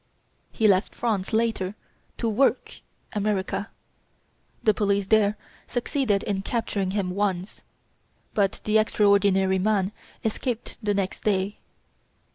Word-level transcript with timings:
He 0.51 0.67
left 0.67 0.95
France, 0.95 1.31
later, 1.31 1.75
to 2.17 2.27
"work" 2.27 2.77
America. 3.13 3.69
The 4.63 4.73
police 4.73 5.05
there 5.05 5.37
succeeded 5.67 6.23
in 6.23 6.41
capturing 6.41 6.89
him 6.89 7.11
once, 7.11 7.61
but 8.33 8.61
the 8.63 8.79
extraordinary 8.79 9.59
man 9.59 9.91
escaped 10.25 10.79
the 10.81 10.95
next 10.95 11.23
day. 11.23 11.59